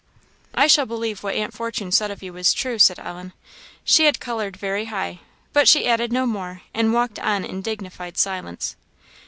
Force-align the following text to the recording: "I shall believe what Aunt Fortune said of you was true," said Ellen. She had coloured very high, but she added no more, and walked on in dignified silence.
"I 0.55 0.65
shall 0.65 0.87
believe 0.87 1.21
what 1.21 1.35
Aunt 1.35 1.53
Fortune 1.53 1.91
said 1.91 2.09
of 2.09 2.23
you 2.23 2.33
was 2.33 2.55
true," 2.55 2.79
said 2.79 2.97
Ellen. 2.97 3.33
She 3.83 4.05
had 4.05 4.19
coloured 4.19 4.57
very 4.57 4.85
high, 4.85 5.19
but 5.53 5.67
she 5.67 5.85
added 5.87 6.11
no 6.11 6.25
more, 6.25 6.63
and 6.73 6.91
walked 6.91 7.19
on 7.19 7.45
in 7.45 7.61
dignified 7.61 8.17
silence. 8.17 8.75